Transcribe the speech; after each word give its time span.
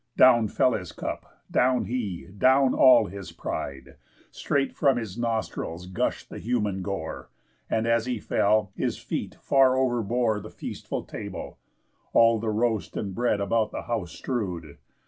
Down 0.17 0.47
fell 0.47 0.73
his 0.73 0.93
cup, 0.93 1.43
down 1.51 1.85
he, 1.85 2.25
down 2.35 2.73
all 2.73 3.05
his 3.05 3.31
pride; 3.31 3.97
Straight 4.31 4.73
from 4.73 4.97
his 4.97 5.15
nostrils 5.15 5.85
gush'd 5.85 6.31
the 6.31 6.39
human 6.39 6.81
gore; 6.81 7.29
And, 7.69 7.85
as 7.85 8.07
he 8.07 8.17
fell, 8.17 8.71
his 8.75 8.97
feet 8.97 9.35
far 9.35 9.75
overbore 9.77 10.39
The 10.41 10.49
feastful 10.49 11.07
table; 11.07 11.59
all 12.13 12.39
the 12.39 12.49
roast 12.49 12.97
and 12.97 13.13
bread 13.13 13.39
About 13.39 13.69
the 13.69 13.83
house 13.83 14.13
strew'd. 14.13 14.77